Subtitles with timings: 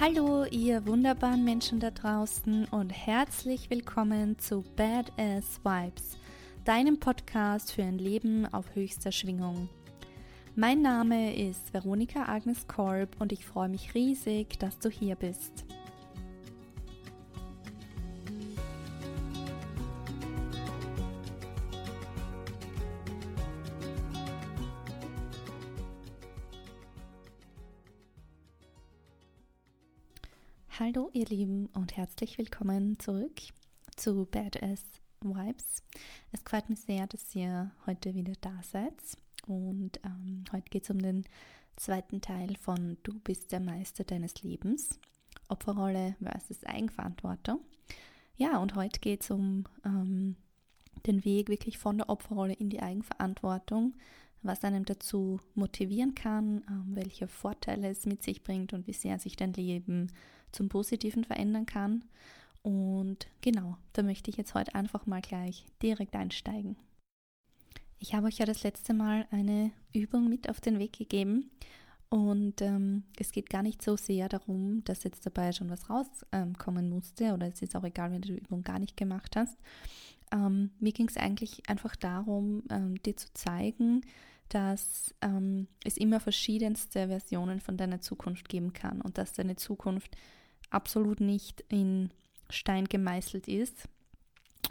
[0.00, 6.18] Hallo, ihr wunderbaren Menschen da draußen und herzlich willkommen zu Badass Vibes,
[6.64, 9.68] deinem Podcast für ein Leben auf höchster Schwingung.
[10.54, 15.64] Mein Name ist Veronika Agnes Korb und ich freue mich riesig, dass du hier bist.
[31.18, 33.40] Ihr Lieben und herzlich willkommen zurück
[33.96, 34.84] zu Badass
[35.20, 35.82] Vibes.
[36.30, 38.94] Es freut mich sehr, dass ihr heute wieder da seid
[39.48, 41.24] und ähm, heute geht es um den
[41.74, 44.90] zweiten Teil von Du bist der Meister deines Lebens,
[45.48, 47.62] Opferrolle versus Eigenverantwortung.
[48.36, 50.36] Ja, und heute geht es um ähm,
[51.04, 53.94] den Weg wirklich von der Opferrolle in die Eigenverantwortung,
[54.42, 59.18] was einem dazu motivieren kann, ähm, welche Vorteile es mit sich bringt und wie sehr
[59.18, 60.12] sich dein Leben
[60.52, 62.04] zum Positiven verändern kann.
[62.62, 66.76] Und genau, da möchte ich jetzt heute einfach mal gleich direkt einsteigen.
[67.98, 71.50] Ich habe euch ja das letzte Mal eine Übung mit auf den Weg gegeben
[72.10, 76.84] und ähm, es geht gar nicht so sehr darum, dass jetzt dabei schon was rauskommen
[76.84, 79.58] ähm, musste oder es ist auch egal, wenn du die Übung gar nicht gemacht hast.
[80.32, 84.02] Ähm, mir ging es eigentlich einfach darum, ähm, dir zu zeigen,
[84.48, 90.16] dass ähm, es immer verschiedenste Versionen von deiner Zukunft geben kann und dass deine Zukunft
[90.70, 92.10] absolut nicht in
[92.50, 93.88] Stein gemeißelt ist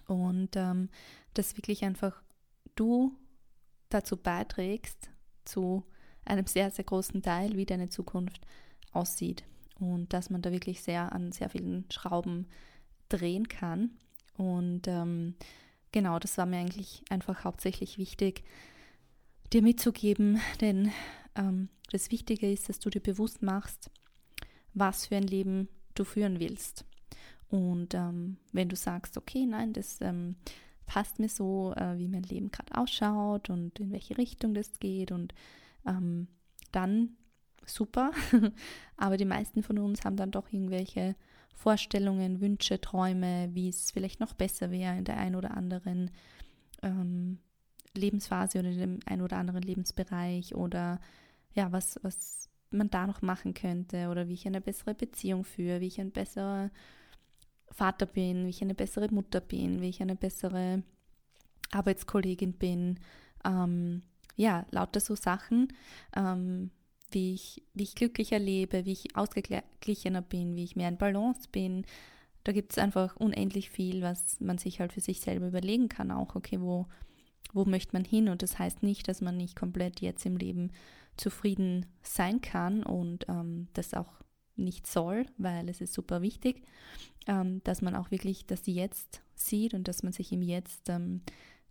[0.07, 0.89] und ähm,
[1.33, 2.21] dass wirklich einfach
[2.75, 3.15] du
[3.89, 5.09] dazu beiträgst,
[5.45, 5.83] zu
[6.25, 8.41] einem sehr, sehr großen Teil, wie deine Zukunft
[8.91, 9.43] aussieht
[9.79, 12.47] und dass man da wirklich sehr an sehr vielen Schrauben
[13.09, 13.91] drehen kann.
[14.35, 15.35] Und ähm,
[15.91, 18.43] genau, das war mir eigentlich einfach hauptsächlich wichtig,
[19.53, 20.91] dir mitzugeben, denn
[21.35, 23.89] ähm, das Wichtige ist, dass du dir bewusst machst,
[24.73, 26.85] was für ein Leben du führen willst.
[27.49, 30.35] Und ähm, wenn du sagst, okay, nein, das ähm,
[30.85, 35.11] passt mir so, äh, wie mein Leben gerade ausschaut und in welche Richtung das geht
[35.11, 35.33] und
[35.85, 36.27] ähm,
[36.71, 37.15] dann
[37.65, 38.11] super.
[38.97, 41.15] Aber die meisten von uns haben dann doch irgendwelche
[41.53, 46.11] Vorstellungen, Wünsche, Träume, wie es vielleicht noch besser wäre in der einen oder anderen
[46.83, 47.39] ähm,
[47.97, 50.99] Lebensphase oder in dem einen oder anderen Lebensbereich oder
[51.53, 55.81] ja, was, was man da noch machen könnte oder wie ich eine bessere Beziehung führe,
[55.81, 56.69] wie ich ein besserer
[57.71, 60.83] Vater bin, wie ich eine bessere Mutter bin, wie ich eine bessere
[61.71, 62.99] Arbeitskollegin bin.
[63.45, 64.01] Ähm,
[64.35, 65.73] ja, lauter so Sachen,
[66.15, 66.71] ähm,
[67.11, 71.47] wie, ich, wie ich glücklicher lebe, wie ich ausgeglichener bin, wie ich mehr in Balance
[71.51, 71.85] bin.
[72.43, 76.11] Da gibt es einfach unendlich viel, was man sich halt für sich selber überlegen kann,
[76.11, 76.85] auch, okay, wo,
[77.53, 78.29] wo möchte man hin?
[78.29, 80.71] Und das heißt nicht, dass man nicht komplett jetzt im Leben
[81.17, 84.13] zufrieden sein kann und ähm, das auch
[84.55, 86.63] nicht soll, weil es ist super wichtig,
[87.27, 91.21] ähm, dass man auch wirklich das Jetzt sieht und dass man sich im Jetzt ähm,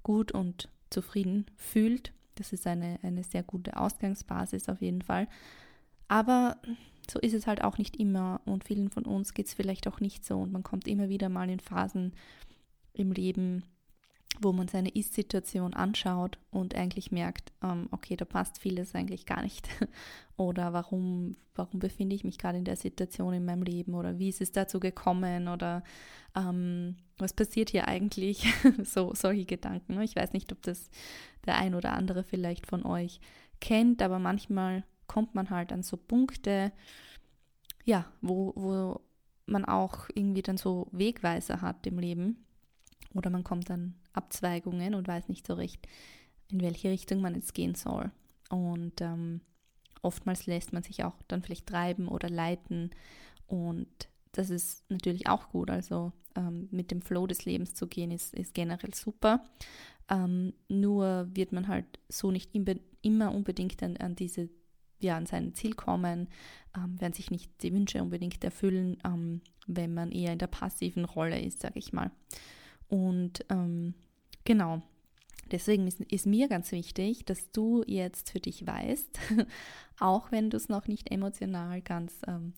[0.02, 2.12] gut und zufrieden fühlt.
[2.36, 5.26] Das ist eine, eine sehr gute Ausgangsbasis auf jeden Fall.
[6.08, 6.58] Aber
[7.10, 10.00] so ist es halt auch nicht immer und vielen von uns geht es vielleicht auch
[10.00, 12.12] nicht so und man kommt immer wieder mal in Phasen
[12.92, 13.64] im Leben,
[14.40, 19.42] wo man seine Ist-Situation anschaut und eigentlich merkt, ähm, okay, da passt vieles eigentlich gar
[19.42, 19.68] nicht.
[20.36, 23.94] oder warum, warum befinde ich mich gerade in der Situation in meinem Leben?
[23.94, 25.48] Oder wie ist es dazu gekommen?
[25.48, 25.82] Oder
[26.34, 28.46] ähm, was passiert hier eigentlich?
[28.84, 29.94] so solche Gedanken.
[29.94, 30.04] Ne?
[30.04, 30.90] Ich weiß nicht, ob das
[31.46, 33.20] der ein oder andere vielleicht von euch
[33.60, 36.72] kennt, aber manchmal kommt man halt an so Punkte,
[37.84, 39.00] ja, wo, wo
[39.46, 42.45] man auch irgendwie dann so Wegweiser hat im Leben
[43.14, 45.86] oder man kommt an Abzweigungen und weiß nicht so recht,
[46.50, 48.10] in welche Richtung man jetzt gehen soll.
[48.50, 49.40] Und ähm,
[50.02, 52.90] oftmals lässt man sich auch dann vielleicht treiben oder leiten.
[53.46, 53.88] Und
[54.32, 55.70] das ist natürlich auch gut.
[55.70, 59.44] Also ähm, mit dem Flow des Lebens zu gehen, ist, ist generell super.
[60.08, 62.54] Ähm, nur wird man halt so nicht
[63.02, 64.48] immer unbedingt an, an diese
[64.98, 66.28] ja, an sein Ziel kommen,
[66.76, 71.04] ähm, werden sich nicht die Wünsche unbedingt erfüllen, ähm, wenn man eher in der passiven
[71.04, 72.10] Rolle ist, sage ich mal.
[72.88, 73.94] Und ähm,
[74.44, 74.82] genau,
[75.50, 79.18] deswegen ist, ist, mir ganz wichtig, dass du jetzt für dich weißt,
[80.00, 82.54] auch wenn du es noch nicht emotional ganz ähm,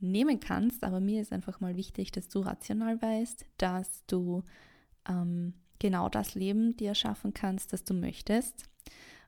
[0.00, 4.42] nehmen kannst, aber mir ist einfach mal wichtig, dass du rational weißt, dass du
[5.08, 8.68] ähm, genau das Leben dir schaffen kannst, das du möchtest.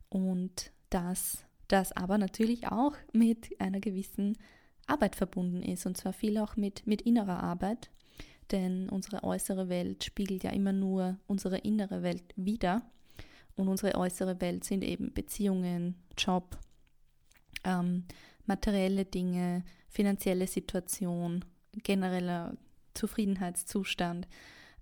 [0.08, 4.36] Und dass das aber natürlich auch mit einer gewissen
[4.86, 7.90] Arbeit verbunden ist und zwar viel auch mit, mit innerer Arbeit
[8.52, 12.82] denn unsere äußere Welt spiegelt ja immer nur unsere innere Welt wider.
[13.56, 16.58] Und unsere äußere Welt sind eben Beziehungen, Job,
[17.64, 18.04] ähm,
[18.46, 21.44] materielle Dinge, finanzielle Situation,
[21.82, 22.56] genereller
[22.94, 24.26] Zufriedenheitszustand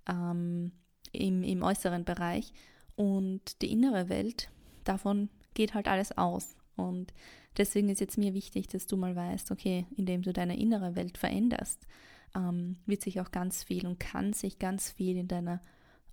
[0.09, 0.73] ähm,
[1.13, 2.53] im, im äußeren Bereich.
[2.95, 4.51] Und die innere Welt,
[4.85, 6.57] davon geht halt alles aus.
[6.77, 7.13] Und
[7.57, 11.19] deswegen ist jetzt mir wichtig, dass du mal weißt, okay, indem du deine innere Welt
[11.19, 11.87] veränderst,
[12.35, 15.61] ähm, wird sich auch ganz viel und kann sich ganz viel in deiner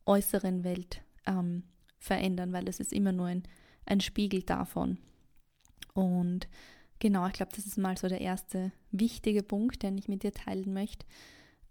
[0.05, 1.63] äußeren Welt ähm,
[1.99, 3.43] verändern, weil es ist immer nur ein,
[3.85, 4.99] ein Spiegel davon.
[5.93, 6.47] Und
[6.99, 10.33] genau, ich glaube, das ist mal so der erste wichtige Punkt, den ich mit dir
[10.33, 11.05] teilen möchte.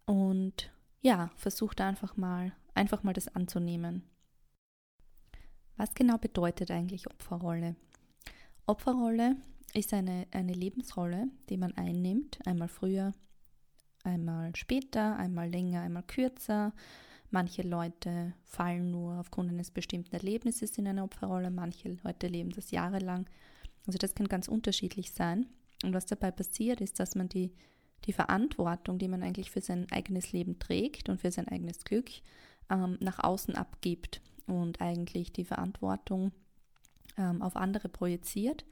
[0.06, 4.02] Und ja, versuch da einfach mal, einfach mal das anzunehmen.
[5.76, 7.76] Was genau bedeutet eigentlich Opferrolle?
[8.66, 9.36] Opferrolle
[9.74, 13.12] ist eine, eine Lebensrolle, die man einnimmt, einmal früher,
[14.04, 16.72] einmal später, einmal länger, einmal kürzer.
[17.30, 22.70] Manche Leute fallen nur aufgrund eines bestimmten Erlebnisses in eine Opferrolle, manche Leute leben das
[22.70, 23.28] jahrelang.
[23.86, 25.46] Also das kann ganz unterschiedlich sein.
[25.82, 27.52] Und was dabei passiert, ist, dass man die,
[28.04, 32.10] die Verantwortung, die man eigentlich für sein eigenes Leben trägt und für sein eigenes Glück,
[32.70, 36.32] ähm, nach außen abgibt und eigentlich die Verantwortung
[37.18, 38.64] ähm, auf andere projiziert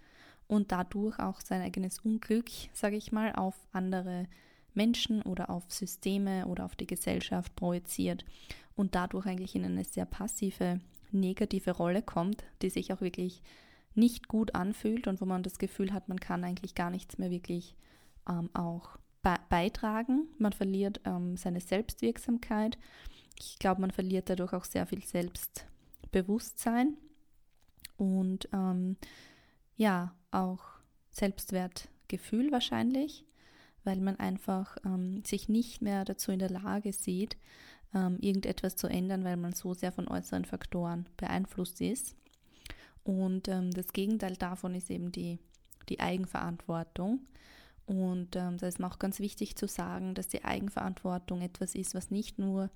[0.47, 4.27] und dadurch auch sein eigenes Unglück, sage ich mal, auf andere
[4.75, 8.25] Menschen oder auf Systeme oder auf die Gesellschaft projiziert
[8.75, 10.81] und dadurch eigentlich in eine sehr passive,
[11.11, 13.43] negative Rolle kommt, die sich auch wirklich
[13.95, 17.31] nicht gut anfühlt und wo man das Gefühl hat, man kann eigentlich gar nichts mehr
[17.31, 17.77] wirklich
[18.29, 20.29] ähm, auch be beitragen.
[20.39, 22.79] Man verliert ähm, seine Selbstwirksamkeit.
[23.39, 26.97] Ich glaube, man verliert dadurch auch sehr viel Selbstbewusstsein
[27.97, 28.97] und ähm,
[29.77, 30.65] ja, auch
[31.11, 33.25] Selbstwertgefühl wahrscheinlich,
[33.85, 37.37] weil man einfach ähm, sich nicht mehr dazu in der Lage sieht,
[37.95, 42.17] ähm, irgendetwas zu ändern, weil man so sehr von äußeren Faktoren beeinflusst ist.
[43.05, 45.39] Und ähm, das Gegenteil davon ist eben die,
[45.89, 47.21] die Eigenverantwortung.
[47.87, 51.95] Und ähm, da ist mir auch ganz wichtig zu sagen, dass die Eigenverantwortung etwas ist,
[51.95, 52.71] was nicht nur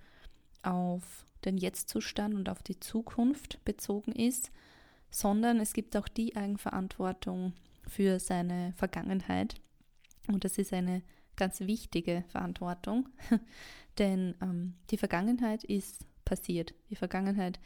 [0.62, 4.50] auf den Jetztzustand und auf die Zukunft bezogen ist,
[5.10, 7.52] sondern es gibt auch die Eigenverantwortung
[7.86, 9.54] für seine Vergangenheit.
[10.28, 11.02] Und das ist eine
[11.36, 13.08] ganz wichtige Verantwortung,
[13.98, 16.74] denn ähm, die Vergangenheit ist passiert.
[16.90, 17.60] Die Vergangenheit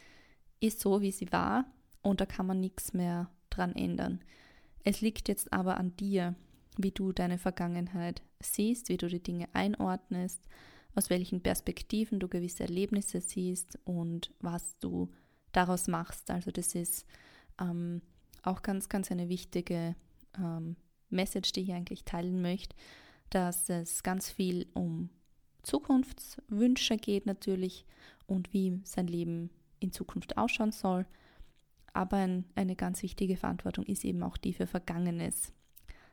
[0.61, 1.65] ist so, wie sie war
[2.03, 4.21] und da kann man nichts mehr dran ändern.
[4.85, 6.35] Es liegt jetzt aber an dir,
[6.77, 10.43] wie du deine Vergangenheit siehst, wie du die Dinge einordnest,
[10.95, 15.11] aus welchen Perspektiven du gewisse Erlebnisse siehst und was du
[15.53, 16.31] daraus machst.
[16.31, 17.07] Also das ist
[17.61, 18.03] ähm,
[18.43, 19.95] auch ganz, ganz eine wichtige
[20.39, 20.77] ähm,
[21.11, 22.77] Message, die ich eigentlich teilen möchte,
[23.31, 25.11] dass es ganz viel um
[25.63, 27.85] Zukunftswünsche geht natürlich
[28.27, 31.07] und wie sein Leben in Zukunft ausschauen soll.
[31.93, 35.53] Aber ein, eine ganz wichtige Verantwortung ist eben auch die für Vergangenes,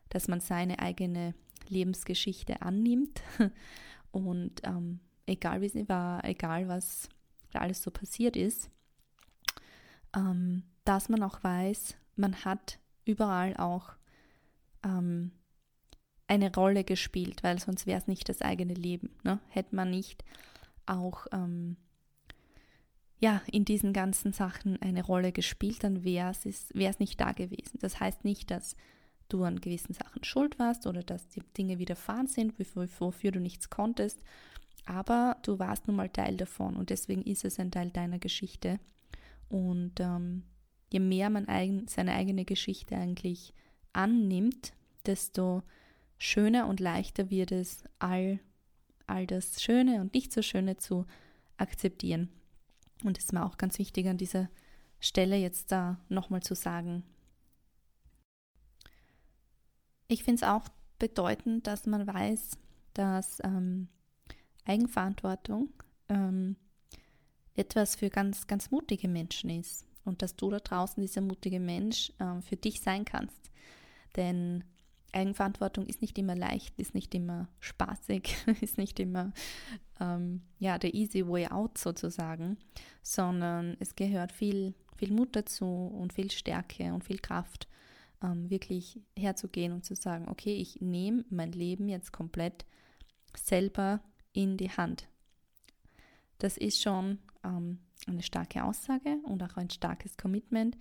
[0.10, 1.34] dass man seine eigene
[1.68, 3.22] Lebensgeschichte annimmt
[4.12, 7.10] und ähm, egal wie sie war, egal was
[7.52, 8.70] da alles so passiert ist,
[10.16, 13.94] ähm, dass man auch weiß, man hat überall auch
[14.88, 15.32] ähm,
[16.28, 19.10] eine Rolle gespielt, weil sonst wäre es nicht das eigene Leben.
[19.24, 19.40] Ne?
[19.50, 20.24] Hätte man nicht
[20.86, 21.78] auch ähm,
[23.20, 27.80] ja, in diesen ganzen Sachen eine Rolle gespielt, dann wäre es nicht da gewesen.
[27.80, 28.76] Das heißt nicht, dass
[29.30, 32.54] du an gewissen Sachen schuld warst oder dass die Dinge widerfahren sind,
[33.00, 34.22] wofür, du nichts konntest,
[34.86, 38.80] aber du warst nun mal Teil davon und deswegen ist es ein Teil deiner Geschichte.
[39.50, 40.44] Und ähm,
[40.92, 43.54] je mehr man eigen, seine eigene Geschichte eigentlich
[43.94, 44.74] annimmt,
[45.08, 45.64] desto
[46.18, 48.40] schöner und leichter wird es, all,
[49.06, 51.06] all das Schöne und nicht so Schöne zu
[51.58, 52.30] akzeptieren.
[53.04, 54.50] Und es ist mir auch ganz wichtig an dieser
[55.00, 57.04] Stelle jetzt da nochmal zu sagen.
[60.08, 60.68] Ich finde es auch
[61.00, 62.58] bedeutend, dass man weiß,
[62.94, 63.90] dass ähm,
[64.66, 65.70] Eigenverantwortung
[66.10, 66.56] ähm,
[67.54, 72.12] etwas für ganz, ganz mutige Menschen ist und dass du da draußen dieser mutige Mensch
[72.20, 73.52] äh, für dich sein kannst.
[74.16, 74.64] Denn
[75.14, 79.32] Eigenverantwortung ist nicht immer leicht, ist nicht immer spaßig, ist nicht immer
[80.00, 82.58] ähm, ja, der easy way out sozusagen,
[83.02, 87.68] sondern es gehört viel, viel Mut dazu und viel Stärke und viel Kraft,
[88.22, 92.66] ähm, wirklich herzugehen und zu sagen, okay, ich nehme mein Leben jetzt komplett
[93.36, 94.02] selber
[94.34, 95.08] in die Hand.
[96.40, 100.78] Das ist schon ähm, eine starke Aussage und auch ein starkes Commitment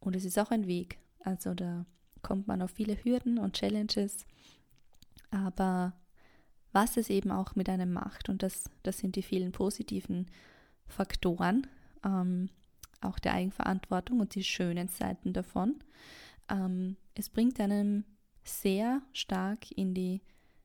[0.00, 0.98] und es ist auch ein Weg.
[1.20, 1.86] Also da
[2.28, 4.26] kommt man auf viele Hürden und Challenges,
[5.30, 5.94] aber
[6.72, 10.26] was es eben auch mit einem macht, und das, das sind die vielen positiven
[10.86, 11.66] Faktoren,
[12.04, 12.50] ähm,
[13.00, 15.76] auch der Eigenverantwortung und die schönen Seiten davon.
[16.50, 18.04] Ähm, es bringt einem
[18.44, 20.20] sehr stark in die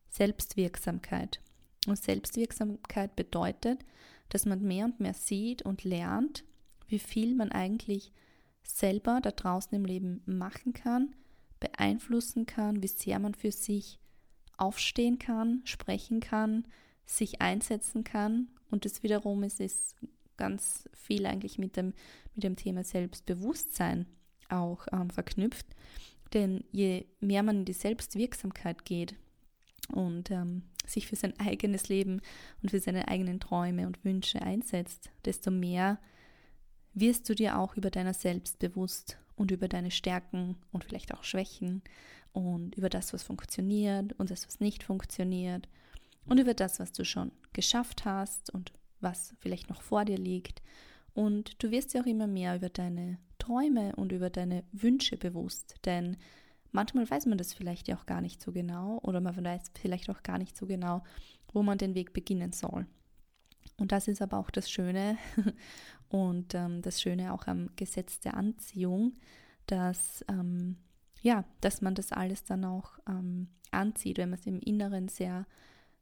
[0.10, 1.40] Selbstwirksamkeit.
[1.88, 3.86] Und Selbstwirksamkeit bedeutet,
[4.28, 6.44] dass man mehr und mehr sieht und lernt,
[6.90, 8.12] wie viel man eigentlich
[8.64, 11.16] selber da draußen im Leben machen kann,
[11.64, 13.98] beeinflussen kann, wie sehr man für sich
[14.58, 16.68] aufstehen kann, sprechen kann,
[17.06, 18.50] sich einsetzen kann.
[18.70, 19.96] Und das wiederum ist, ist
[20.36, 21.94] ganz viel eigentlich mit dem,
[22.36, 24.06] mit dem Thema Selbstbewusstsein
[24.50, 25.66] auch ähm, verknüpft.
[26.34, 29.16] Denn je mehr man in die Selbstwirksamkeit geht
[29.94, 32.22] und ähm, sich für sein eigenes Leben
[32.62, 36.00] und für seine eigenen Träume und Wünsche einsetzt, desto mehr
[36.94, 41.24] wirst du dir auch über deiner selbst bewusst und über deine Stärken und vielleicht auch
[41.24, 41.82] Schwächen
[42.32, 45.68] und über das, was funktioniert und das, was nicht funktioniert
[46.26, 50.62] und über das, was du schon geschafft hast und was vielleicht noch vor dir liegt.
[51.14, 55.76] Und du wirst dir auch immer mehr über deine Träume und über deine Wünsche bewusst,
[55.86, 56.18] denn
[56.72, 60.10] manchmal weiß man das vielleicht ja auch gar nicht so genau oder man weiß vielleicht
[60.10, 61.04] auch gar nicht so genau,
[61.52, 62.88] wo man den Weg beginnen soll.
[63.78, 65.18] Und das ist aber auch das Schöne
[66.10, 69.14] und ähm, das Schöne auch am Gesetz der Anziehung,
[69.66, 70.78] dass, ähm,
[71.22, 75.48] ja, dass man das alles dann auch ähm, anzieht, wenn man es im Inneren sehr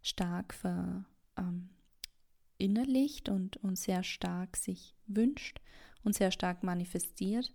[0.01, 5.61] stark verinnerlicht ähm, und, und sehr stark sich wünscht
[6.03, 7.53] und sehr stark manifestiert,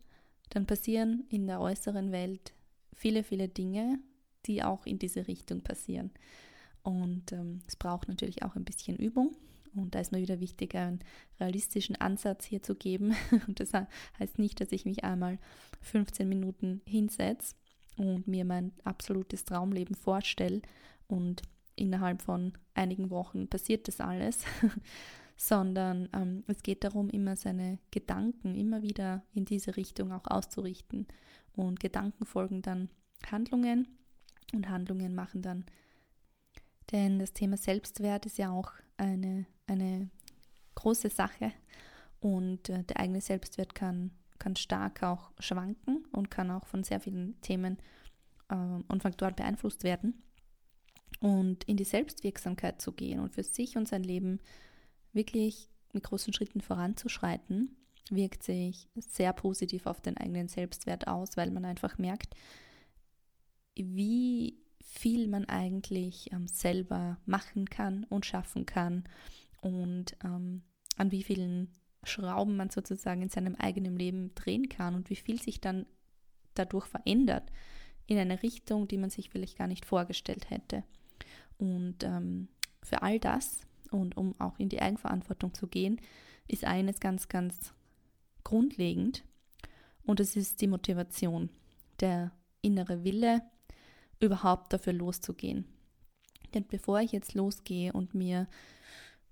[0.50, 2.54] dann passieren in der äußeren Welt
[2.92, 3.98] viele, viele Dinge,
[4.46, 6.10] die auch in diese Richtung passieren.
[6.82, 9.36] Und ähm, es braucht natürlich auch ein bisschen Übung.
[9.76, 11.00] Und da ist mir wieder wichtig, einen
[11.38, 13.14] realistischen Ansatz hier zu geben.
[13.46, 13.72] Und das
[14.18, 15.38] heißt nicht, dass ich mich einmal
[15.82, 17.54] 15 Minuten hinsetze
[17.96, 20.60] und mir mein absolutes Traumleben vorstelle
[21.08, 21.42] und
[21.76, 24.44] innerhalb von einigen Wochen passiert das alles,
[25.36, 31.06] sondern ähm, es geht darum, immer seine Gedanken immer wieder in diese Richtung auch auszurichten.
[31.54, 32.90] Und Gedanken folgen dann
[33.30, 33.88] Handlungen
[34.52, 35.64] und Handlungen machen dann.
[36.92, 40.10] Denn das Thema Selbstwert ist ja auch eine eine
[40.74, 41.52] große Sache
[42.20, 47.00] und äh, der eigene Selbstwert kann, kann stark auch schwanken und kann auch von sehr
[47.00, 47.78] vielen Themen
[48.48, 50.22] äh, und Faktoren beeinflusst werden.
[51.20, 54.38] Und in die Selbstwirksamkeit zu gehen und für sich und sein Leben
[55.12, 57.74] wirklich mit großen Schritten voranzuschreiten,
[58.10, 62.34] wirkt sich sehr positiv auf den eigenen Selbstwert aus, weil man einfach merkt,
[63.74, 69.04] wie viel man eigentlich ähm, selber machen kann und schaffen kann
[69.60, 70.62] und ähm,
[70.96, 71.72] an wie vielen
[72.04, 75.86] Schrauben man sozusagen in seinem eigenen Leben drehen kann und wie viel sich dann
[76.54, 77.50] dadurch verändert
[78.06, 80.84] in eine Richtung, die man sich vielleicht gar nicht vorgestellt hätte.
[81.58, 82.48] Und ähm,
[82.82, 86.00] für all das und um auch in die Eigenverantwortung zu gehen,
[86.46, 87.74] ist eines ganz, ganz
[88.44, 89.24] grundlegend
[90.04, 91.50] und es ist die Motivation,
[91.98, 92.30] der
[92.62, 93.42] innere Wille,
[94.20, 95.64] überhaupt dafür loszugehen.
[96.54, 98.46] Denn bevor ich jetzt losgehe und mir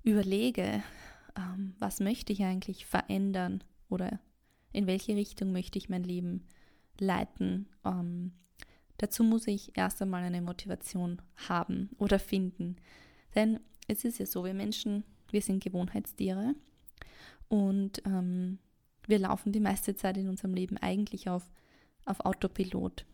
[0.02, 0.82] überlege,
[1.36, 4.20] ähm, was möchte ich eigentlich verändern oder
[4.72, 6.46] in welche Richtung möchte ich mein Leben
[6.98, 8.32] leiten, ähm,
[8.98, 12.76] dazu muss ich erst einmal eine Motivation haben oder finden.
[13.34, 16.54] Denn es ist ja so, wir Menschen, wir sind Gewohnheitstiere
[17.48, 18.58] und ähm,
[19.06, 21.50] wir laufen die meiste Zeit in unserem Leben eigentlich auf,
[22.04, 23.04] auf Autopilot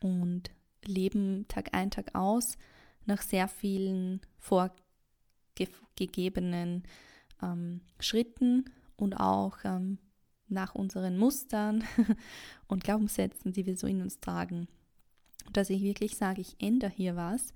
[0.00, 0.50] und
[0.86, 2.56] leben Tag ein, Tag aus
[3.06, 4.74] nach sehr vielen Vor
[5.54, 6.82] ge gegebenen
[7.42, 8.64] ähm, Schritten
[8.96, 9.98] und auch ähm,
[10.48, 11.84] nach unseren Mustern
[12.66, 14.68] und Glaubenssätzen, die wir so in uns tragen.
[15.52, 17.52] Dass ich wirklich sage, ich ändere hier was,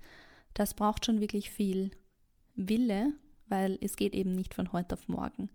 [0.53, 1.91] das braucht schon wirklich viel
[2.55, 3.13] Wille,
[3.47, 5.49] weil es geht eben nicht von heute auf morgen.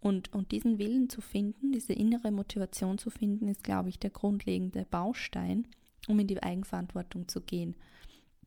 [0.00, 4.10] Und, und diesen Willen zu finden, diese innere Motivation zu finden, ist, glaube ich, der
[4.10, 5.66] grundlegende Baustein,
[6.08, 7.76] um in die Eigenverantwortung zu gehen.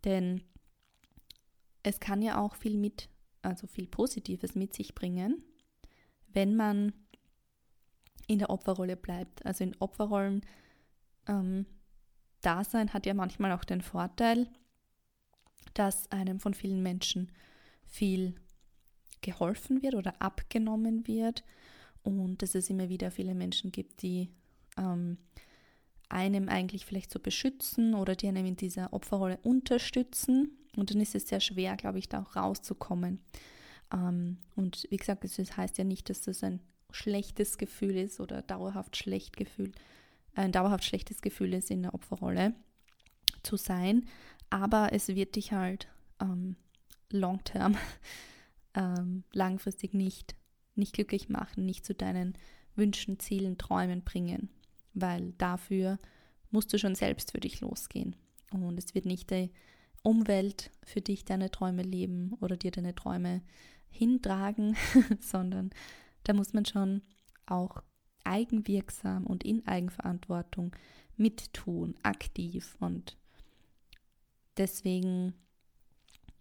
[0.04, 0.42] Denn
[1.84, 3.10] es kann ja auch viel mit
[3.44, 5.44] also viel Positives mit sich bringen,
[6.30, 6.94] wenn man
[8.28, 9.46] in der Opferrolle bleibt.
[9.46, 10.42] Also in Opferrollen
[11.28, 11.66] ähm,
[12.42, 14.50] Dasein hat ja manchmal auch den Vorteil,
[15.74, 17.32] dass einem von vielen Menschen
[17.86, 18.36] viel
[19.22, 21.44] geholfen wird oder abgenommen wird
[22.02, 24.30] und dass es immer wieder viele Menschen gibt, die
[24.78, 25.18] ähm,
[26.10, 31.16] einem eigentlich vielleicht so beschützen oder die einem in dieser Opferrolle unterstützen und dann ist
[31.16, 33.20] es sehr schwer, glaube ich, da auch rauszukommen.
[33.92, 38.42] Ähm, und wie gesagt, es heißt ja nicht, dass das ein schlechtes Gefühl ist oder
[38.42, 39.72] dauerhaft schlecht Gefühl,
[40.36, 42.54] ein dauerhaft schlechtes Gefühl ist, in der Opferrolle
[43.44, 44.08] zu sein.
[44.50, 45.88] Aber es wird dich halt
[46.20, 46.56] ähm,
[47.10, 47.78] long term,
[48.74, 50.36] ähm, langfristig nicht,
[50.76, 52.36] nicht glücklich machen, nicht zu deinen
[52.76, 54.50] Wünschen, Zielen, Träumen bringen.
[54.94, 56.00] Weil dafür
[56.52, 58.16] musst du schon selbst für dich losgehen.
[58.52, 59.52] Und es wird nicht die
[60.04, 63.42] Umwelt für dich deine Träume leben oder dir deine Träume
[63.90, 64.76] hintragen,
[65.20, 65.72] sondern
[66.24, 67.02] da muss man schon
[67.46, 67.82] auch
[68.24, 70.76] eigenwirksam und in Eigenverantwortung
[71.18, 72.76] mittun, aktiv.
[72.80, 73.18] Und
[74.58, 75.34] deswegen,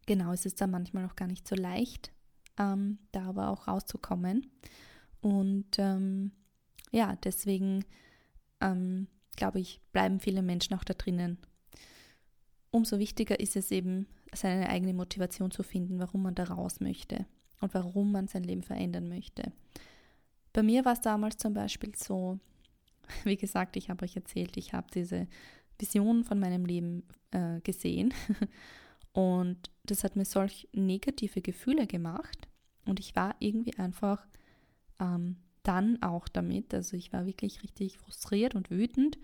[0.06, 2.12] genau, ist es da manchmal auch gar nicht so leicht,
[2.58, 4.50] ähm, da aber auch rauszukommen.
[5.20, 6.32] Und ähm,
[6.90, 7.84] ja, deswegen
[8.62, 11.38] ähm, glaube ich, bleiben viele Menschen auch da drinnen.
[12.70, 17.26] Umso wichtiger ist es eben, seine eigene Motivation zu finden, warum man da raus möchte
[17.60, 19.52] und warum man sein Leben verändern möchte.
[20.54, 22.38] Bei mir war es damals zum Beispiel so,
[23.24, 25.26] wie gesagt, ich habe euch erzählt, ich habe diese
[25.78, 27.02] Vision von meinem Leben
[27.32, 28.14] äh, gesehen
[29.12, 32.48] und das hat mir solch negative Gefühle gemacht
[32.86, 34.26] und ich war irgendwie einfach
[35.00, 39.18] ähm, dann auch damit, also ich war wirklich richtig frustriert und wütend,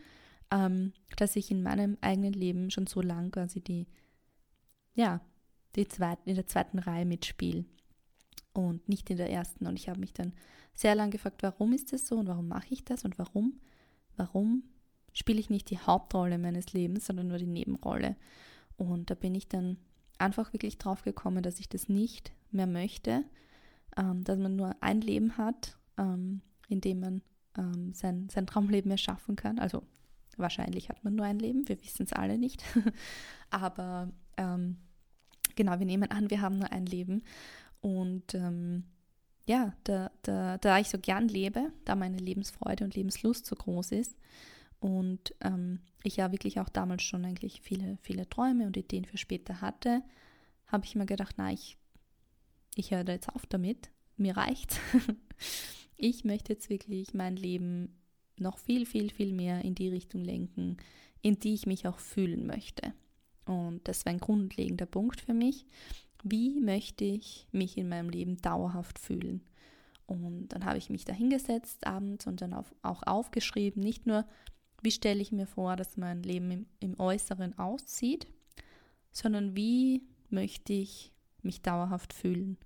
[0.50, 3.86] ähm, dass ich in meinem eigenen Leben schon so lang quasi die,
[4.94, 5.20] ja,
[5.76, 7.64] die zweit, in der zweiten Reihe mitspiele
[8.52, 9.66] und nicht in der ersten.
[9.66, 10.32] Und ich habe mich dann
[10.74, 13.60] sehr lange gefragt, warum ist das so und warum mache ich das und warum,
[14.16, 14.62] warum
[15.12, 18.16] spiele ich nicht die Hauptrolle meines Lebens, sondern nur die Nebenrolle.
[18.76, 19.76] Und da bin ich dann
[20.18, 23.24] einfach wirklich drauf gekommen, dass ich das nicht mehr möchte,
[23.96, 27.22] ähm, dass man nur ein Leben hat, ähm, in dem man
[27.56, 29.58] ähm, sein, sein Traumleben erschaffen kann.
[29.58, 29.82] Also
[30.36, 32.62] wahrscheinlich hat man nur ein Leben, wir wissen es alle nicht.
[33.50, 34.76] Aber ähm,
[35.56, 37.22] genau, wir nehmen an, wir haben nur ein Leben
[37.80, 38.84] und ähm,
[39.46, 43.92] ja, da, da, da ich so gern lebe, da meine Lebensfreude und Lebenslust so groß
[43.92, 44.16] ist
[44.78, 49.16] und ähm, ich ja wirklich auch damals schon eigentlich viele, viele Träume und Ideen für
[49.16, 50.02] später hatte,
[50.66, 51.78] habe ich mir gedacht, na, ich,
[52.74, 54.78] ich höre da jetzt auf damit, mir reicht's.
[55.98, 57.94] ich möchte jetzt wirklich mein Leben
[58.38, 60.78] noch viel, viel, viel mehr in die Richtung lenken,
[61.20, 62.94] in die ich mich auch fühlen möchte.
[63.44, 65.66] Und das war ein grundlegender Punkt für mich
[66.22, 69.42] wie möchte ich mich in meinem Leben dauerhaft fühlen.
[70.06, 74.24] Und dann habe ich mich da hingesetzt abends und dann auch aufgeschrieben, nicht nur,
[74.82, 78.26] wie stelle ich mir vor, dass mein Leben im, im Äußeren aussieht,
[79.12, 82.56] sondern wie möchte ich mich dauerhaft fühlen.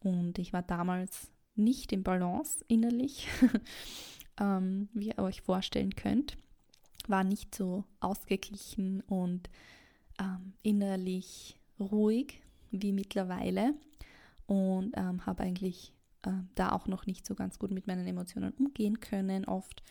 [0.00, 3.28] Und ich war damals nicht im Balance innerlich,
[4.40, 6.36] ähm, wie ihr euch vorstellen könnt,
[7.06, 9.48] war nicht so ausgeglichen und
[10.20, 12.40] ähm, innerlich ruhig,
[12.70, 13.74] wie mittlerweile
[14.46, 15.92] und ähm, habe eigentlich
[16.22, 19.82] äh, da auch noch nicht so ganz gut mit meinen Emotionen umgehen können oft.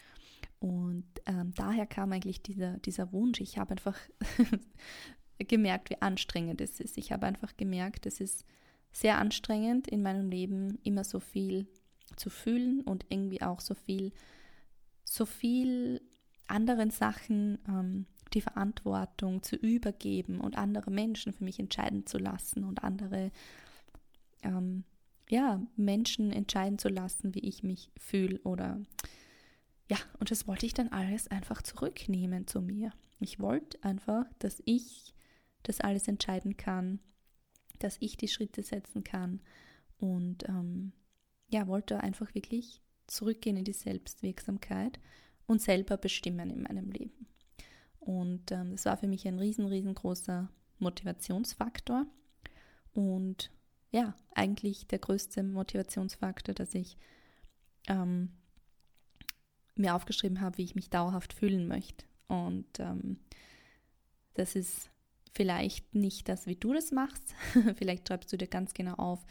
[0.60, 3.40] Und ähm, daher kam eigentlich dieser, dieser Wunsch.
[3.42, 3.98] Ich habe einfach
[5.38, 6.98] gemerkt, wie anstrengend es ist.
[6.98, 8.46] Ich habe einfach gemerkt, es ist
[8.92, 11.68] sehr anstrengend in meinem Leben, immer so viel
[12.16, 14.12] zu fühlen und irgendwie auch so viel,
[15.04, 16.02] so viel
[16.48, 22.64] anderen Sachen ähm, die Verantwortung zu übergeben und andere Menschen für mich entscheiden zu lassen
[22.64, 23.32] und andere
[24.44, 24.84] ähm,
[25.30, 28.80] ja, Menschen entscheiden zu lassen, wie ich mich fühle oder
[29.90, 32.92] ja, und das wollte ich dann alles einfach zurücknehmen zu mir.
[33.20, 35.14] Ich wollte einfach, dass ich
[35.64, 37.00] das alles entscheiden kann,
[37.84, 39.42] dass ich die Schritte setzen kann
[39.98, 40.94] und ähm,
[41.50, 45.00] ja, wollte einfach wirklich zurückgehen in die Selbstwirksamkeit
[45.46, 47.28] und selber bestimmen in meinem Leben.
[48.00, 52.06] Und ähm, das war für mich ein riesen, riesengroßer Motivationsfaktor.
[52.94, 53.52] Und
[53.92, 56.98] ja, eigentlich der größte Motivationsfaktor, dass ich
[57.88, 58.32] ähm,
[59.76, 62.06] mir aufgeschrieben habe, wie ich mich dauerhaft fühlen möchte.
[62.28, 63.20] Und ähm,
[64.34, 64.90] das ist
[65.38, 67.36] vielleicht nicht das, wie du das machst.
[67.76, 69.24] vielleicht schreibst du dir ganz genau auf,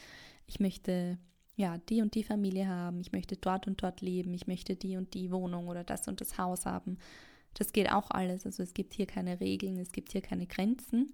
[0.46, 1.18] ich möchte
[1.56, 4.96] ja die und die Familie haben, ich möchte dort und dort leben, ich möchte die
[4.96, 6.98] und die Wohnung oder das und das Haus haben.
[7.54, 8.46] Das geht auch alles.
[8.46, 11.12] Also es gibt hier keine Regeln, es gibt hier keine Grenzen.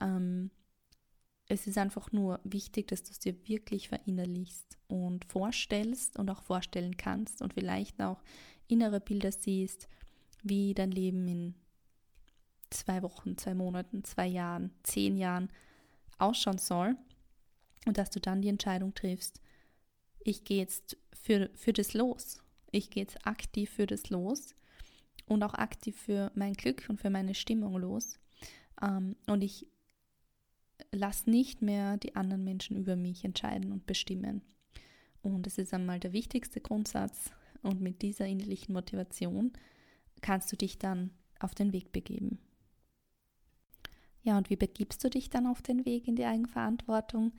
[0.00, 0.50] Ähm,
[1.46, 6.42] es ist einfach nur wichtig, dass du es dir wirklich verinnerlichst und vorstellst und auch
[6.42, 8.20] vorstellen kannst und vielleicht auch
[8.66, 9.88] innere Bilder siehst,
[10.42, 11.54] wie dein Leben in
[12.70, 15.50] zwei Wochen, zwei Monaten, zwei Jahren, zehn Jahren
[16.18, 16.96] ausschauen soll
[17.86, 19.40] und dass du dann die Entscheidung triffst,
[20.20, 22.42] ich gehe jetzt für, für das los.
[22.70, 24.54] Ich gehe jetzt aktiv für das los
[25.26, 28.18] und auch aktiv für mein Glück und für meine Stimmung los.
[28.82, 29.66] Ähm, und ich
[30.90, 34.42] lasse nicht mehr die anderen Menschen über mich entscheiden und bestimmen.
[35.22, 37.30] Und das ist einmal der wichtigste Grundsatz.
[37.62, 39.52] Und mit dieser innerlichen Motivation
[40.20, 42.38] kannst du dich dann auf den Weg begeben.
[44.24, 47.32] Ja, und wie begibst du dich dann auf den Weg in die Eigenverantwortung?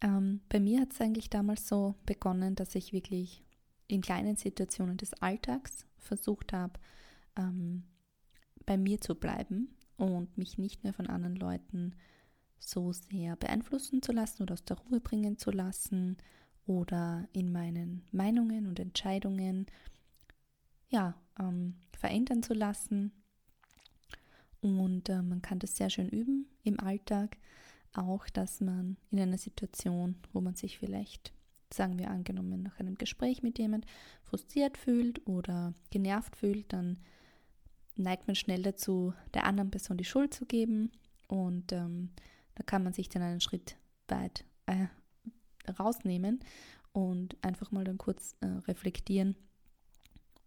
[0.00, 3.44] Ähm, bei mir hat es eigentlich damals so begonnen, dass ich wirklich
[3.88, 6.74] in kleinen Situationen des Alltags versucht habe,
[7.36, 7.82] ähm,
[8.64, 11.96] bei mir zu bleiben und mich nicht mehr von anderen Leuten
[12.58, 16.16] so sehr beeinflussen zu lassen oder aus der Ruhe bringen zu lassen
[16.66, 19.66] oder in meinen Meinungen und Entscheidungen
[20.90, 23.12] ja, ähm, verändern zu lassen.
[24.60, 27.36] Und äh, man kann das sehr schön üben im Alltag.
[27.94, 31.32] Auch, dass man in einer Situation, wo man sich vielleicht,
[31.72, 33.86] sagen wir angenommen, nach einem Gespräch mit jemand
[34.22, 36.98] frustriert fühlt oder genervt fühlt, dann
[37.96, 40.92] neigt man schnell dazu, der anderen Person die Schuld zu geben.
[41.28, 42.10] Und ähm,
[42.54, 43.76] da kann man sich dann einen Schritt
[44.08, 44.86] weit äh,
[45.78, 46.40] rausnehmen
[46.92, 49.36] und einfach mal dann kurz äh, reflektieren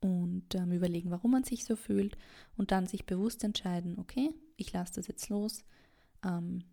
[0.01, 2.17] und ähm, überlegen, warum man sich so fühlt
[2.57, 5.63] und dann sich bewusst entscheiden, okay, ich lasse das jetzt los.
[6.25, 6.63] Ähm,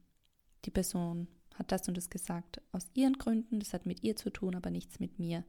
[0.64, 4.30] die Person hat das und das gesagt aus ihren Gründen, das hat mit ihr zu
[4.30, 5.44] tun, aber nichts mit mir.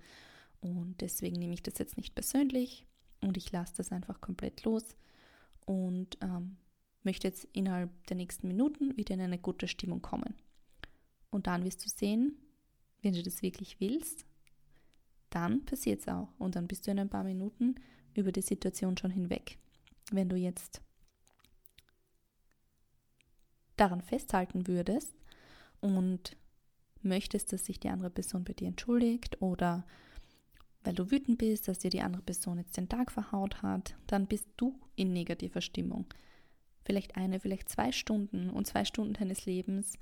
[0.62, 2.86] Und deswegen nehme ich das jetzt nicht persönlich
[3.22, 4.84] und ich lasse das einfach komplett los
[5.65, 6.58] und ähm,
[7.04, 10.36] möchte jetzt innerhalb der nächsten Minuten wieder in eine gute Stimmung kommen.
[11.30, 12.38] Und dann wirst du sehen,
[13.02, 14.26] wenn du das wirklich willst,
[15.30, 16.30] dann passiert es auch.
[16.38, 17.76] Und dann bist du in ein paar Minuten
[18.13, 19.58] über die Situation schon hinweg.
[20.12, 20.82] Wenn du jetzt
[23.78, 25.13] daran festhalten würdest
[25.80, 26.36] und
[27.02, 29.86] möchtest, dass sich die andere Person bei dir entschuldigt oder
[30.84, 34.28] weil du wütend bist, dass dir die andere Person jetzt den Tag verhaut hat, dann
[34.28, 36.06] bist du in negativer Stimmung.
[36.84, 39.94] Vielleicht eine, vielleicht zwei Stunden und zwei Stunden deines Lebens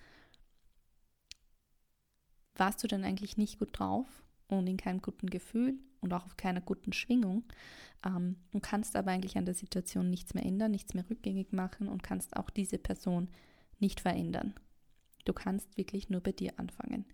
[2.55, 6.37] warst du dann eigentlich nicht gut drauf und in keinem guten Gefühl und auch auf
[6.37, 7.43] keiner guten Schwingung
[8.05, 11.87] ähm, und kannst aber eigentlich an der Situation nichts mehr ändern, nichts mehr rückgängig machen
[11.87, 13.29] und kannst auch diese Person
[13.79, 14.53] nicht verändern.
[15.25, 17.05] Du kannst wirklich nur bei dir anfangen.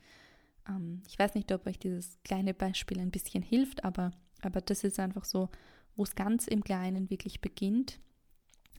[0.68, 4.84] Ähm, ich weiß nicht, ob euch dieses kleine Beispiel ein bisschen hilft, aber, aber das
[4.84, 5.50] ist einfach so,
[5.96, 8.00] wo es ganz im Kleinen wirklich beginnt,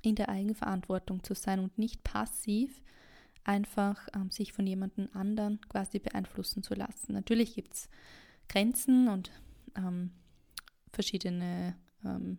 [0.03, 2.83] in der Eigenverantwortung zu sein und nicht passiv
[3.45, 7.13] einfach ähm, sich von jemandem anderen quasi beeinflussen zu lassen.
[7.13, 7.89] Natürlich gibt es
[8.49, 9.31] Grenzen und
[9.77, 10.11] ähm,
[10.93, 12.39] verschiedene ähm,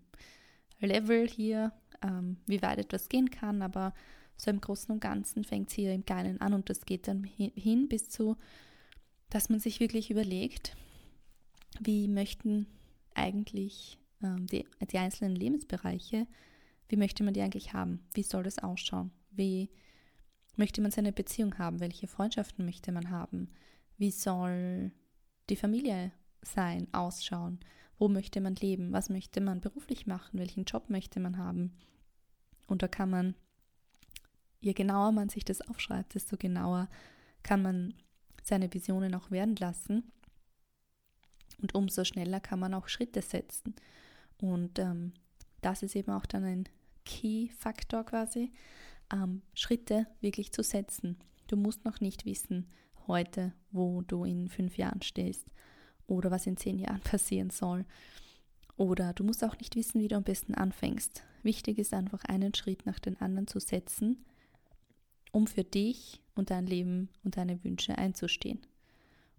[0.80, 3.94] Level hier, ähm, wie weit etwas gehen kann, aber
[4.38, 7.24] so im Großen und Ganzen fängt es hier im Kleinen an und das geht dann
[7.24, 8.38] hin bis zu
[9.30, 10.76] dass man sich wirklich überlegt,
[11.80, 12.68] wie möchten
[13.14, 16.28] eigentlich ähm, die, die einzelnen Lebensbereiche,
[16.88, 18.06] wie möchte man die eigentlich haben?
[18.14, 19.12] Wie soll das ausschauen?
[19.32, 19.70] Wie
[20.56, 21.80] möchte man seine Beziehung haben?
[21.80, 23.50] Welche Freundschaften möchte man haben?
[23.98, 24.92] Wie soll
[25.50, 27.60] die Familie sein, ausschauen?
[27.98, 28.92] Wo möchte man leben?
[28.92, 30.40] Was möchte man beruflich machen?
[30.40, 31.78] Welchen Job möchte man haben?
[32.68, 33.36] Und da kann man,
[34.60, 36.90] je genauer man sich das aufschreibt, desto genauer
[37.44, 37.94] kann man
[38.44, 40.12] seine Visionen auch werden lassen.
[41.62, 43.76] Und umso schneller kann man auch Schritte setzen.
[44.42, 45.14] Und ähm,
[45.62, 46.70] das ist eben auch dann ein
[47.06, 48.52] Key-Faktor quasi,
[49.14, 51.18] ähm, Schritte wirklich zu setzen.
[51.48, 52.68] Du musst noch nicht wissen
[53.08, 55.46] heute, wo du in fünf Jahren stehst
[56.08, 57.86] oder was in zehn Jahren passieren soll.
[58.78, 61.24] Oder du musst auch nicht wissen, wie du am besten anfängst.
[61.44, 64.26] Wichtig ist einfach einen Schritt nach den anderen zu setzen,
[65.32, 68.60] um für dich und dein Leben und deine Wünsche einzustehen.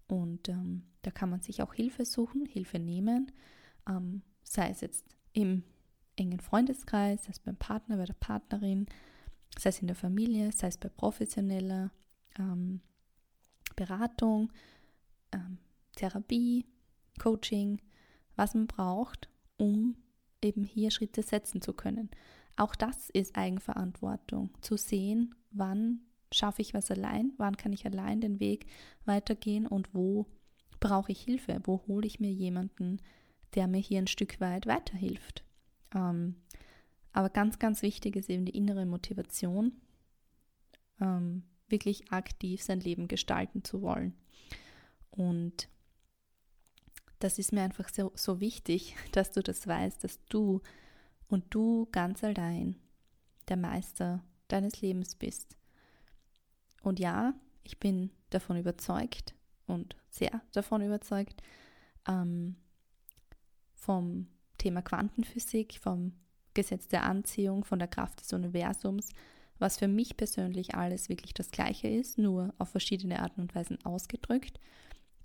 [0.07, 3.31] Und ähm, da kann man sich auch Hilfe suchen, Hilfe nehmen,
[3.87, 5.63] ähm, sei es jetzt im
[6.15, 8.87] engen Freundeskreis, sei es beim Partner, bei der Partnerin,
[9.57, 11.91] sei es in der Familie, sei es bei professioneller
[12.39, 12.81] ähm,
[13.77, 14.51] Beratung,
[15.31, 15.59] ähm,
[15.95, 16.65] Therapie,
[17.17, 17.81] Coaching,
[18.35, 19.95] was man braucht, um
[20.41, 22.09] eben hier Schritte setzen zu können.
[22.57, 26.01] Auch das ist Eigenverantwortung, zu sehen, wann
[26.33, 28.65] schaffe ich was allein, wann kann ich allein den Weg
[29.05, 30.25] weitergehen und wo
[30.79, 32.97] brauche ich Hilfe, wo hole ich mir jemanden,
[33.55, 35.43] der mir hier ein Stück weit weiterhilft.
[35.95, 36.35] Ähm,
[37.13, 39.73] aber ganz, ganz wichtig ist eben die innere Motivation,
[40.99, 44.13] ähm, wirklich aktiv sein Leben gestalten zu wollen.
[45.11, 45.69] Und
[47.19, 50.61] das ist mir einfach so, so wichtig, dass du das weißt, dass du
[51.27, 52.77] und du ganz allein
[53.47, 55.57] der Meister deines Lebens bist.
[56.81, 61.41] Und ja, ich bin davon überzeugt und sehr davon überzeugt,
[62.07, 62.55] ähm,
[63.73, 64.27] vom
[64.57, 66.13] Thema Quantenphysik, vom
[66.53, 69.09] Gesetz der Anziehung, von der Kraft des Universums,
[69.59, 73.83] was für mich persönlich alles wirklich das Gleiche ist, nur auf verschiedene Arten und Weisen
[73.85, 74.59] ausgedrückt.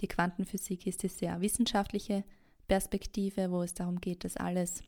[0.01, 2.25] Die Quantenphysik ist die sehr wissenschaftliche
[2.69, 4.83] Perspektive, wo es darum geht, dass alles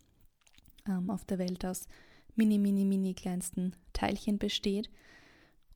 [0.88, 1.86] ähm, auf der Welt aus
[2.34, 4.90] mini, mini, mini kleinsten Teilchen besteht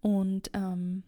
[0.00, 1.02] und ähm,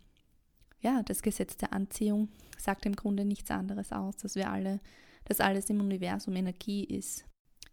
[0.80, 4.80] ja, das Gesetz der Anziehung sagt im Grunde nichts anderes aus, dass wir alle,
[5.24, 7.24] dass alles im Universum Energie ist.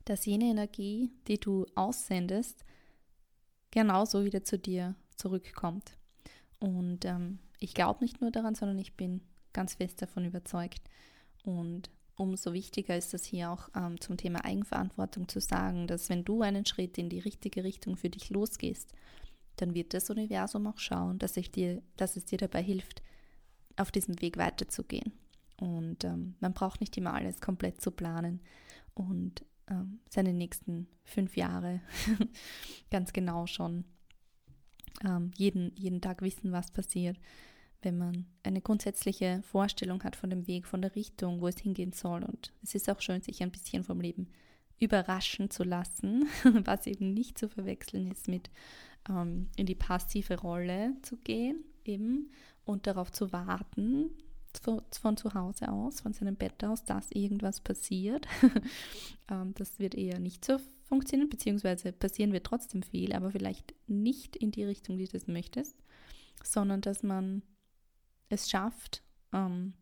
[0.06, 2.63] Dass jene Energie, die du aussendest,
[3.77, 5.91] genauso wieder zu dir zurückkommt.
[6.57, 9.21] Und ähm, ich glaube nicht nur daran, sondern ich bin
[9.53, 10.81] ganz fest davon überzeugt.
[11.43, 16.25] Und umso wichtiger ist es hier auch ähm, zum Thema Eigenverantwortung zu sagen, dass wenn
[16.25, 18.91] du einen Schritt in die richtige Richtung für dich losgehst,
[19.57, 23.03] dann wird das Universum auch schauen, dass, ich dir, dass es dir dabei hilft,
[23.75, 25.13] auf diesem Weg weiterzugehen.
[25.61, 28.41] Und ähm, man braucht nicht immer alles komplett zu planen
[28.95, 31.82] und ähm, seine nächsten fünf Jahre
[32.91, 33.86] ganz genau schon
[35.03, 37.17] ähm, jeden, jeden Tag wissen, was passiert.
[37.82, 41.93] Wenn man eine grundsätzliche Vorstellung hat von dem Weg, von der Richtung, wo es hingehen
[41.93, 42.23] soll.
[42.23, 44.30] Und es ist auch schön, sich ein bisschen vom Leben
[44.80, 46.27] überraschen zu lassen,
[46.65, 48.49] was eben nicht zu verwechseln ist mit
[49.10, 52.32] ähm, in die passive Rolle zu gehen, eben
[52.65, 54.12] und darauf zu warten,
[54.63, 58.27] von zu Hause aus, von seinem Bett aus, dass irgendwas passiert.
[59.29, 64.38] Ähm, das wird eher nicht so funktionieren, beziehungsweise passieren wird trotzdem viel, aber vielleicht nicht
[64.38, 65.75] in die Richtung, die du das möchtest,
[66.41, 67.41] sondern dass man
[68.29, 69.73] es schafft, ähm,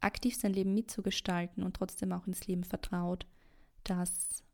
[0.00, 3.26] aktiv sein Leben mitzugestalten und trotzdem auch ins Leben vertraut,
[3.82, 4.44] dass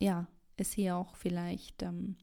[0.00, 2.16] ja, es hier auch vielleicht ähm,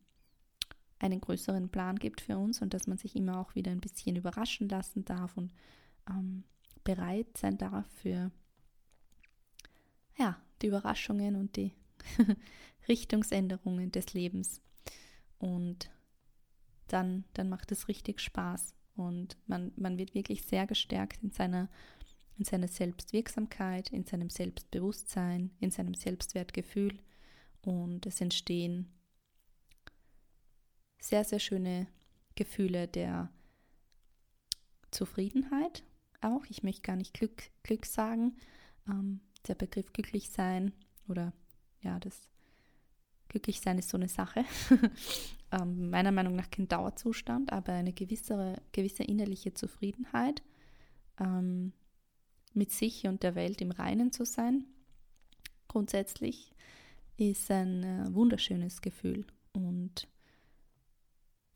[0.99, 4.15] einen größeren Plan gibt für uns und dass man sich immer auch wieder ein bisschen
[4.15, 5.51] überraschen lassen darf und
[6.09, 6.43] ähm,
[6.83, 8.31] bereit sein darf für
[10.17, 11.73] ja, die Überraschungen und die
[12.87, 14.61] Richtungsänderungen des Lebens.
[15.37, 15.91] Und
[16.87, 21.69] dann, dann macht es richtig Spaß und man, man wird wirklich sehr gestärkt in seiner,
[22.37, 26.99] in seiner Selbstwirksamkeit, in seinem Selbstbewusstsein, in seinem Selbstwertgefühl
[27.63, 28.87] und es entstehen
[31.05, 31.87] sehr, sehr schöne
[32.33, 33.29] Gefühle der
[34.89, 35.83] Zufriedenheit
[36.21, 36.45] auch.
[36.49, 38.35] Ich möchte gar nicht Glück, Glück sagen.
[38.87, 40.73] Ähm, der Begriff glücklich sein
[41.07, 41.31] oder
[41.81, 42.27] ja, das
[43.29, 44.45] glücklich sein ist so eine Sache.
[45.51, 50.41] ähm, meiner Meinung nach kein Dauerzustand, aber eine gewisse, gewisse innerliche Zufriedenheit,
[51.19, 51.71] ähm,
[52.55, 54.65] mit sich und der Welt im Reinen zu sein.
[55.67, 56.51] Grundsätzlich
[57.17, 60.07] ist ein äh, wunderschönes Gefühl und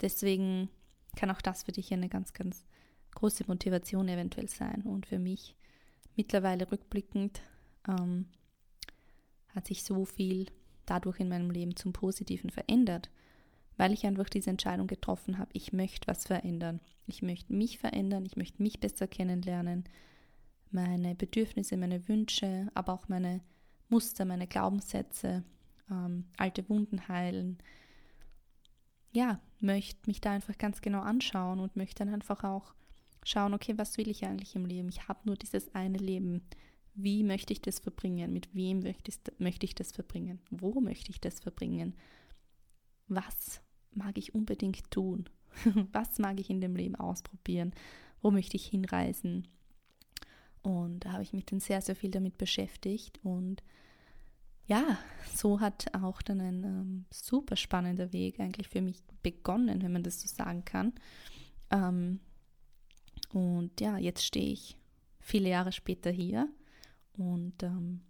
[0.01, 0.69] deswegen
[1.15, 2.65] kann auch das für dich eine ganz, ganz
[3.15, 4.83] große Motivation eventuell sein.
[4.83, 5.55] Und für mich
[6.15, 7.41] mittlerweile rückblickend
[7.87, 8.25] ähm,
[9.49, 10.47] hat sich so viel
[10.85, 13.09] dadurch in meinem Leben zum Positiven verändert,
[13.77, 16.81] weil ich einfach diese Entscheidung getroffen habe, ich möchte was verändern.
[17.07, 19.85] Ich möchte mich verändern, ich möchte mich besser kennenlernen,
[20.71, 23.41] meine Bedürfnisse, meine Wünsche, aber auch meine
[23.87, 25.43] Muster, meine Glaubenssätze,
[25.89, 27.57] ähm, alte Wunden heilen.
[29.11, 32.73] Ja, möchte mich da einfach ganz genau anschauen und möchte dann einfach auch
[33.23, 34.89] schauen, okay, was will ich eigentlich im Leben?
[34.89, 36.41] Ich habe nur dieses eine Leben.
[36.95, 38.33] Wie möchte ich das verbringen?
[38.33, 40.39] Mit wem möchte ich, das verbringen?
[40.49, 41.95] Wo möchte ich das verbringen?
[43.07, 45.29] Was mag ich unbedingt tun?
[45.91, 47.73] was mag ich in dem Leben ausprobieren?
[48.21, 49.47] Wo möchte ich hinreisen?
[50.61, 53.19] Und da habe ich mich dann sehr, sehr viel damit beschäftigt.
[53.23, 53.63] Und
[54.69, 54.99] ja,
[55.33, 60.03] so hat auch dann ein ähm, super spannender Weg eigentlich für mich begonnen, wenn man
[60.03, 60.93] das so sagen kann.
[61.71, 62.19] Ähm,
[63.33, 64.77] und ja, jetzt stehe ich
[65.19, 66.47] viele Jahre später hier
[67.13, 68.01] und ähm,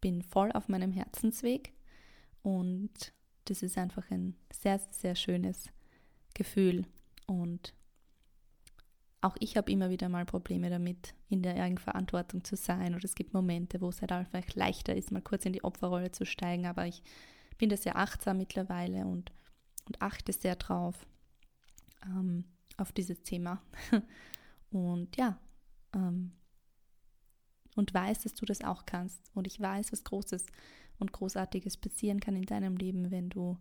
[0.00, 1.74] bin voll auf meinem Herzensweg.
[2.42, 3.12] Und
[3.44, 5.66] das ist einfach ein sehr, sehr schönes
[6.32, 6.86] Gefühl.
[7.26, 7.74] Und
[9.22, 12.94] auch ich habe immer wieder mal Probleme damit, in der Eigenverantwortung zu sein.
[12.94, 16.10] Oder es gibt Momente, wo es halt einfach leichter ist, mal kurz in die Opferrolle
[16.10, 16.66] zu steigen.
[16.66, 17.02] Aber ich
[17.58, 19.32] bin da sehr achtsam mittlerweile und,
[19.86, 21.06] und achte sehr drauf,
[22.04, 22.44] ähm,
[22.78, 23.62] auf dieses Thema.
[24.70, 25.36] Und ja,
[25.94, 26.30] ähm,
[27.76, 29.20] und weiß, dass du das auch kannst.
[29.34, 30.46] Und ich weiß, was Großes
[30.98, 33.58] und Großartiges passieren kann in deinem Leben, wenn du,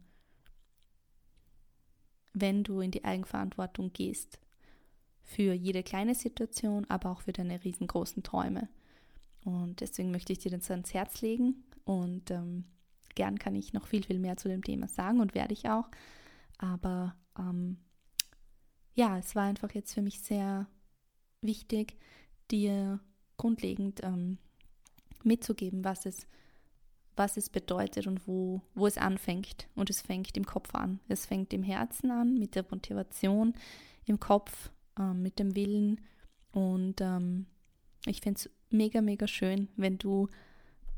[2.34, 4.40] wenn du in die Eigenverantwortung gehst.
[5.30, 8.68] Für jede kleine Situation, aber auch für deine riesengroßen Träume.
[9.46, 11.64] Und deswegen möchte ich dir das ans Herz legen.
[11.86, 12.66] Und ähm,
[13.14, 15.88] gern kann ich noch viel, viel mehr zu dem Thema sagen und werde ich auch.
[16.58, 17.78] Aber ähm,
[18.96, 20.66] ja, es war einfach jetzt für mich sehr
[21.42, 21.96] wichtig,
[22.50, 23.00] dir
[23.38, 24.40] grundlegend ähm,
[25.24, 26.26] mitzugeben, was es,
[27.16, 29.68] was es bedeutet und wo, wo es anfängt.
[29.76, 31.00] Und es fängt im Kopf an.
[31.08, 33.54] Es fängt im Herzen an, mit der Motivation,
[34.06, 36.02] im Kopf, ähm, mit dem Willen.
[36.52, 37.48] Und ähm,
[38.06, 40.28] ich finde es mega, mega schön, wenn du,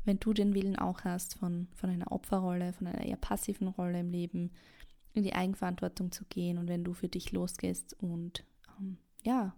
[0.04, 4.00] wenn du den Willen auch hast von, von einer Opferrolle, von einer eher passiven Rolle
[4.00, 4.50] im Leben,
[5.14, 8.44] in die Eigenverantwortung zu gehen und wenn du für dich losgehst und
[8.78, 9.54] ähm, ja,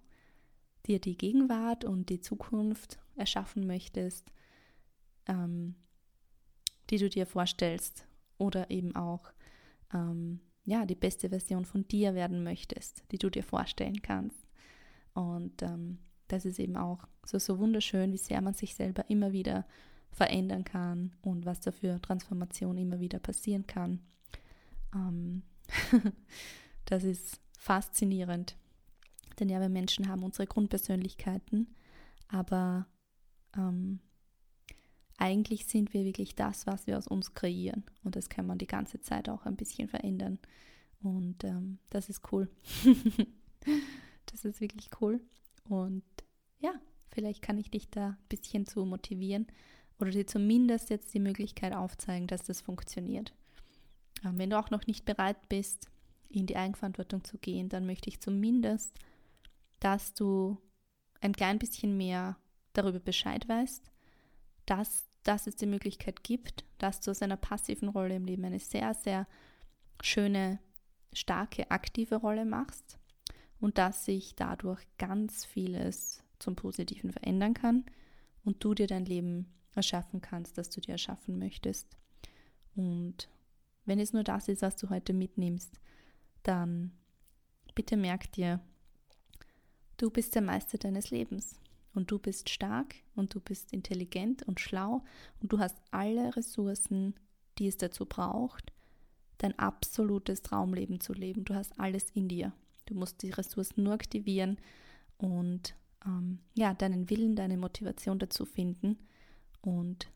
[0.87, 4.33] dir die Gegenwart und die Zukunft erschaffen möchtest,
[5.27, 5.77] ähm,
[6.91, 9.33] die du dir vorstellst oder eben auch
[9.93, 14.47] ähm, ja, die beste Version von dir werden möchtest, die du dir vorstellen kannst.
[15.13, 15.99] Und ähm,
[16.29, 19.67] das ist eben auch so, so wunderschön, wie sehr man sich selber immer wieder
[20.11, 24.01] verändern kann und was da für Transformation immer wieder passieren kann.
[24.95, 25.43] Ähm
[26.85, 28.57] das ist faszinierend.
[29.39, 31.75] Denn ja, wir Menschen haben unsere Grundpersönlichkeiten,
[32.29, 32.87] aber
[33.57, 34.01] ähm,
[35.19, 37.85] eigentlich sind wir wirklich das, was wir aus uns kreieren.
[38.03, 40.39] Und das kann man die ganze Zeit auch ein bisschen verändern.
[41.03, 42.49] Und ähm, das ist cool.
[44.27, 45.21] das ist wirklich cool.
[45.69, 46.03] Und
[46.61, 46.73] ja,
[47.11, 49.47] vielleicht kann ich dich da ein bisschen zu motivieren
[50.01, 53.33] oder dir zumindest jetzt die Möglichkeit aufzeigen, dass das funktioniert.
[54.25, 55.89] Ähm, wenn du auch noch nicht bereit bist,
[56.29, 58.99] in die Eigenverantwortung zu gehen, dann möchte ich zumindest,
[59.79, 60.59] dass du
[61.21, 62.37] ein klein bisschen mehr
[62.73, 63.91] darüber Bescheid weißt,
[64.67, 68.59] dass, dass es die Möglichkeit gibt, dass du aus einer passiven Rolle im Leben eine
[68.59, 69.27] sehr, sehr
[70.03, 70.59] schöne,
[71.13, 72.99] starke, aktive Rolle machst
[73.61, 77.85] und dass sich dadurch ganz vieles zum Positiven verändern kann
[78.45, 81.97] und du dir dein Leben erschaffen kannst, das du dir erschaffen möchtest.
[82.75, 83.29] Und
[83.85, 85.79] wenn es nur das ist, was du heute mitnimmst,
[86.43, 86.93] dann
[87.75, 88.61] bitte merk dir,
[89.97, 91.59] du bist der Meister deines Lebens
[91.95, 95.05] und du bist stark und du bist intelligent und schlau
[95.41, 97.15] und du hast alle Ressourcen,
[97.59, 98.73] die es dazu braucht,
[99.39, 101.45] dein absolutes Traumleben zu leben.
[101.45, 102.53] Du hast alles in dir.
[102.87, 104.59] Du musst die Ressourcen nur aktivieren
[105.19, 108.99] und ähm, ja, deinen Willen, deine Motivation dazu finden.
[109.63, 110.11] Und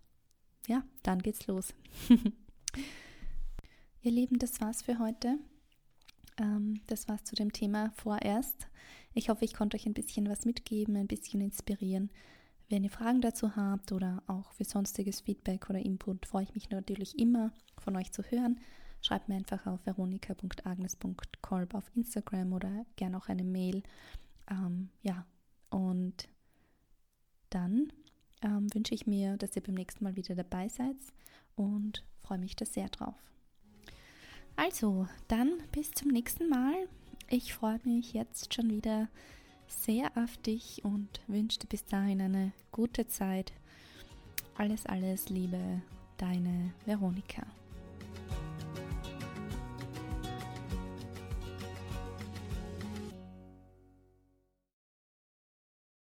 [0.67, 1.73] ja, dann geht's los.
[4.03, 5.38] Ihr Lieben, das war's für heute.
[6.38, 8.69] Ähm, das war's zu dem Thema vorerst.
[9.18, 12.09] Ich hoffe, ich konnte euch ein bisschen was mitgeben, ein bisschen inspirieren.
[12.68, 16.70] Wenn ihr Fragen dazu habt oder auch für sonstiges Feedback oder Input, freue ich mich
[16.70, 18.61] natürlich immer von euch zu hören.
[19.02, 23.83] Schreibt mir einfach auf veronika.agnes.kolb auf Instagram oder gerne auch eine Mail.
[24.48, 25.26] Ähm, ja,
[25.70, 26.28] und
[27.50, 27.92] dann
[28.42, 30.96] ähm, wünsche ich mir, dass ihr beim nächsten Mal wieder dabei seid
[31.57, 33.16] und freue mich da sehr drauf.
[34.54, 36.87] Also, dann bis zum nächsten Mal.
[37.31, 39.09] Ich freue mich jetzt schon wieder
[39.67, 43.53] sehr auf dich und wünsche dir bis dahin eine gute Zeit.
[44.57, 45.83] Alles, alles Liebe,
[46.17, 47.43] deine Veronika.